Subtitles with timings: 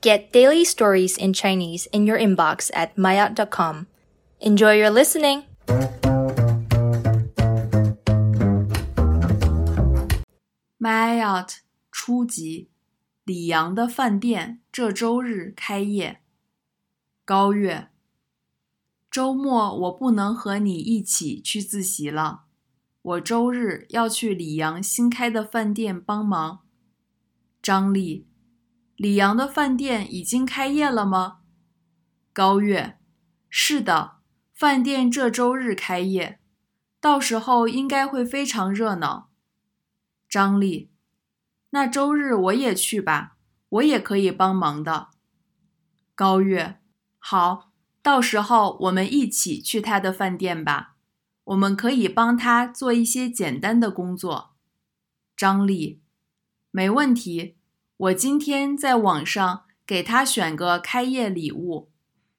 [0.00, 3.87] Get daily stories in Chinese in your inbox at maya.com.
[4.39, 5.43] Enjoy your listening!
[10.79, 11.57] Mayat
[11.91, 12.69] 初级，
[13.23, 16.21] 里昂的饭店这周日开业。
[17.23, 17.89] 高月，
[19.11, 22.45] 周末我不能和你一起去自习了，
[23.03, 26.61] 我周日要去里昂新开的饭店帮忙。
[27.61, 28.25] 张丽，
[29.01, 31.39] 里昂的饭店已经开业了吗？
[32.31, 32.99] 高月，
[33.49, 34.17] 是的，
[34.53, 36.39] 饭店这周日开业，
[36.99, 39.31] 到时候应该会非常热闹。
[40.29, 40.91] 张丽，
[41.71, 43.37] 那周日我也去吧，
[43.69, 45.07] 我也可以帮忙的。
[46.13, 46.79] 高月，
[47.17, 47.71] 好，
[48.03, 50.97] 到时候我们一起去他的饭店吧，
[51.45, 54.53] 我们可以帮他做一些简单的工作。
[55.35, 56.03] 张丽，
[56.69, 57.57] 没问题。
[58.01, 61.90] 我今天在网上给他选个开业礼物，